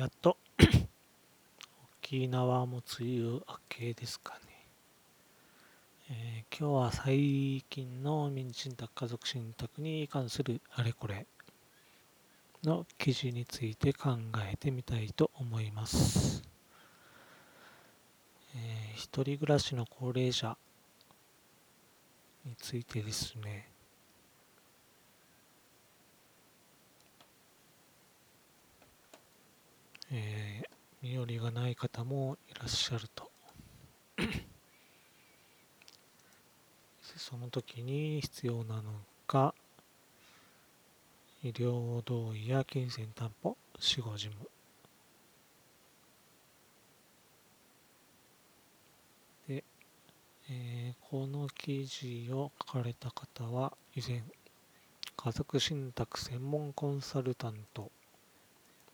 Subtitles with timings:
[0.00, 0.38] やっと。
[2.02, 4.66] 沖縄も梅雨明けですかね、
[6.10, 11.26] えー、今日は最近の民事信託家族信託に関するあれこれ
[12.64, 14.16] の記事について考
[14.50, 16.44] えてみたいと思います、
[18.56, 20.56] えー、一人暮らしの高齢者
[22.46, 23.68] についてですね。
[30.12, 30.68] えー、
[31.02, 33.30] 身寄りがない方もいらっしゃると。
[37.16, 38.92] その時に必要なの
[39.28, 39.54] が
[41.44, 44.50] 医療同意や金銭担保死後事務。
[49.46, 49.62] で、
[50.50, 54.22] えー、この記事を書かれた方は以前
[55.16, 57.92] 家族信託専門コンサルタント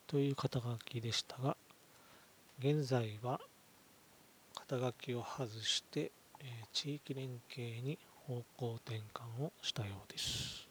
[0.06, 1.56] という肩書きでしたが、
[2.60, 3.40] 現在は
[4.54, 10.66] 肩書きを外して、えー、地域連携に方向転換をしたようです。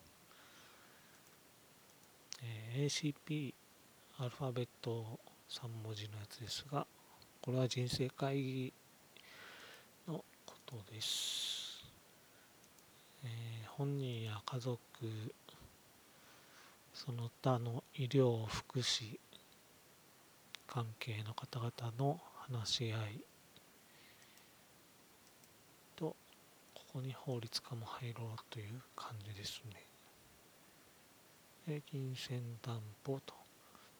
[2.44, 3.54] えー、ACP
[4.20, 5.06] アルファベット
[5.50, 6.88] 3文字のやつですが、
[7.42, 8.74] これは人生会議
[10.08, 11.86] のことです。
[13.24, 14.80] えー、本人や家族、
[16.94, 19.20] その他の医療、福祉、
[20.76, 23.22] 関係の方々の話し合い
[25.96, 26.18] と
[26.74, 29.64] ここに法律家も入ろうという感じです
[31.66, 31.82] ね。
[31.90, 33.34] 金銭担保と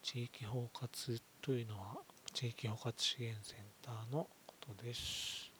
[0.02, 1.96] 地域包括というのは
[2.34, 5.50] 地域包括支援センターのことです。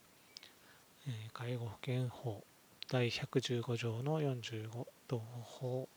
[1.09, 2.45] え介護保険法
[2.91, 4.69] 第115条の45
[5.09, 5.89] 同法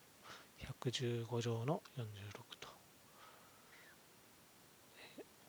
[0.82, 2.50] 115条の46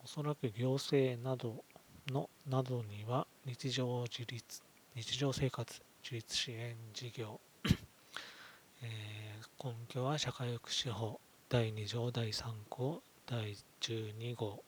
[0.13, 1.63] そらく行政など
[2.09, 4.61] のなどには日常自立
[4.93, 7.39] 日常生活自立支援事業、
[8.83, 14.61] えー、根拠は社会福祉法第2条第3項第12号、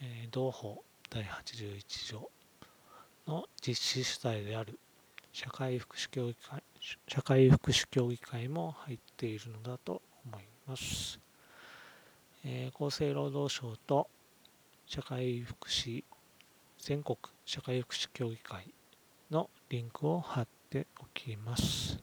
[0.00, 2.30] えー、同法第81条
[3.26, 4.78] の実施主体である。
[5.30, 6.62] 社会福祉協議会
[7.06, 11.20] 社会福祉協議会も入っているのだと思います、
[12.46, 14.08] えー、厚生労働省と
[14.88, 16.02] 社会福祉
[16.78, 18.72] 全国社会福祉協議会
[19.30, 22.00] のリンクを貼っておきます。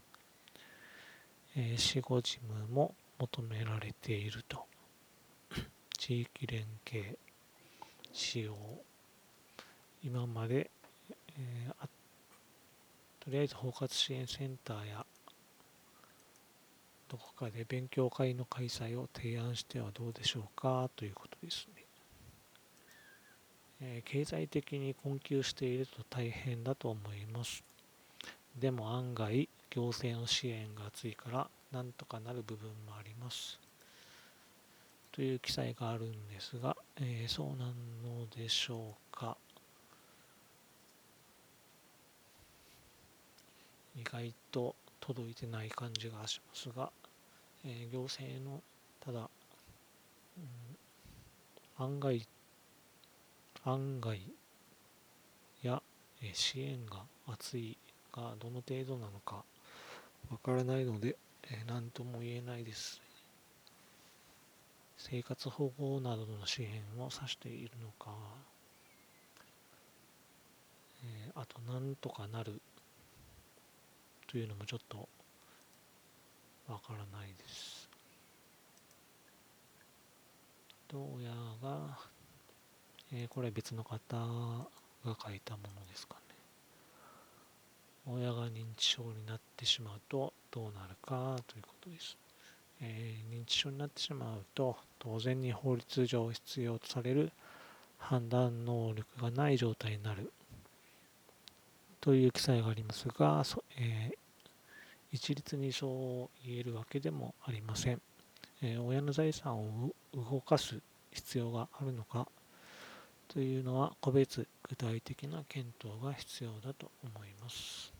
[1.55, 4.67] えー、死後事務も求められていると。
[5.97, 7.17] 地域連携
[8.13, 8.55] 使用。
[10.03, 10.69] 今まで、
[11.39, 11.89] えー、
[13.19, 15.03] とりあえず包括支援センターや
[17.09, 21.84] どこかで勉強会の開催を提案してはどうでしょうかということですね。
[23.81, 27.63] え経済的に困窮していると大変だと思います。
[28.57, 33.59] でも案外、行政の支援が厚いから、なんとかなる部分もあります。
[35.11, 39.37] という記載があるんですが、えー、そうなのでしょうか。
[43.97, 46.91] 意外と届いてない感じがしますが、
[47.65, 48.61] えー、行政の、
[48.99, 49.29] ただ、
[50.37, 52.25] うん、案外
[53.67, 54.21] 案外
[55.63, 55.81] や
[56.33, 57.77] 支援が厚い
[58.13, 59.43] がどの程度なのか
[60.29, 61.17] わからないので
[61.67, 63.01] 何とも言えないです。
[64.97, 68.11] 生活保護などの支援を指しているのか、
[71.35, 72.61] あとなんとかなる
[74.27, 75.09] というのもちょっと
[76.67, 77.89] わからないです。
[80.87, 81.31] どうや
[81.61, 82.14] が
[83.17, 86.35] えー、これ別の方が書いたものですかね。
[88.07, 92.17] 親が認知症になってしまうとどうなるかということです。
[92.81, 97.31] えー、認知症になってしまうと当然に法律上必要とされる
[97.97, 100.33] 判断能力がない状態になる
[102.01, 103.43] という記載がありますが、
[103.79, 104.17] えー、
[105.13, 108.01] 一律にそう言えるわけでもありません。
[108.61, 110.81] えー、親の財産を動かす
[111.11, 112.27] 必要があるのか
[113.27, 117.93] というのは個別具体的な検討が必要だと思います。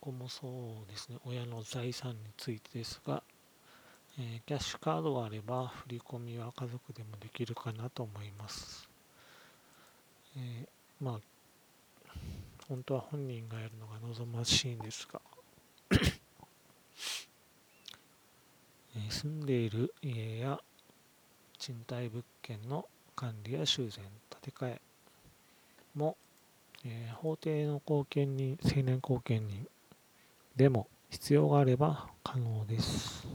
[0.00, 0.48] ここもそ
[0.86, 3.22] うですね、親の財産についてですが、
[4.18, 8.88] えー、キャッシュカードがあれば振り込みは家族でもできるかなと思います。
[10.38, 11.20] えー、まあ
[12.66, 15.20] 本当は本人がやるのが望ましいんですが
[19.10, 20.60] 住んでいる家や
[21.58, 22.86] 賃貸物件の
[23.16, 24.80] 管理や修繕、建て替え
[25.94, 26.16] も、
[26.84, 29.66] えー、法定の後見人、成年後見人
[30.56, 33.26] でも必要があれば可能です。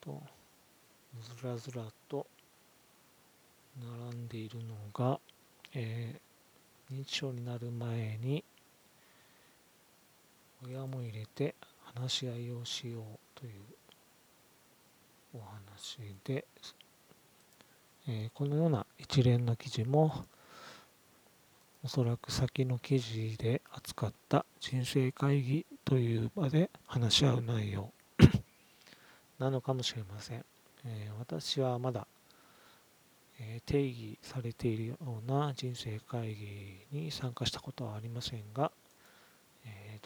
[0.00, 0.22] と、
[1.20, 2.26] ずらずらと
[3.78, 5.18] 並んでいるのが、
[5.74, 8.44] えー、認知症になる前に
[10.66, 11.54] 親も入れて
[11.94, 13.52] 話し合いをしようという
[15.34, 16.44] お話で、
[18.08, 20.24] えー、このような一連の記事も
[21.82, 27.90] おそらく先の記事で扱った人生会議という場で話し合う内容
[29.38, 30.44] なのかもしれません。
[30.84, 32.06] えー、私はまだ、
[33.38, 38.70] えー、定義されているような人生会議に参加したことはありませんが、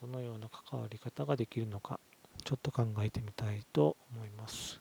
[0.06, 1.99] どのような関わり方ができるのか
[2.45, 4.81] ちょっと考えてみたいと思います。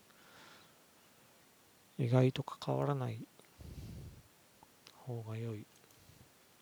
[1.97, 3.19] 意外と関わらない
[5.05, 5.65] 方が良い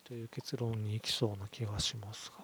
[0.03, 2.43] という結論に行きそうな気がしますが、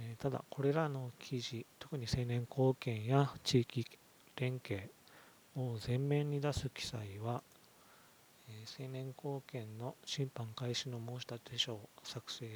[0.00, 3.86] えー、ただこれらの記事特に青年貢献や地域
[4.36, 4.90] 連携
[5.54, 7.42] を前面に出す記載は、
[8.48, 12.46] えー、青年貢献の審判開始の申し立て書作成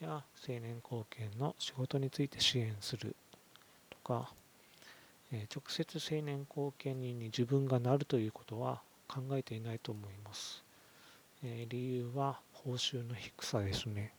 [0.00, 3.14] や青年貢献の仕事について支援する
[3.90, 4.30] とか、
[5.32, 10.62] え、直接青年貢献人に自分がなるということは考えていないと思います。
[11.42, 14.12] え、理由は報酬の低さですね。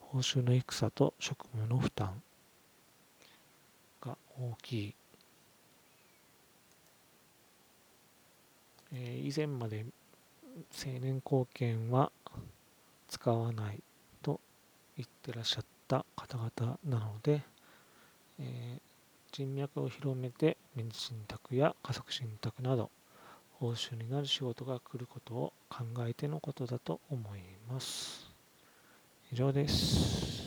[0.00, 2.22] 報酬の低さと職務の負担
[4.00, 4.94] が大きい。
[8.92, 9.86] え、以前まで
[10.72, 12.10] 青年貢献は
[13.08, 13.82] 使わない
[15.00, 17.42] 行ってらっしゃった方々なので、
[18.38, 18.80] えー、
[19.32, 22.90] 人脈を広めて民事信託や家族信託など
[23.54, 28.30] 報酬になる仕事が来ることを考えてのことだと思います。
[29.32, 30.39] 以上です。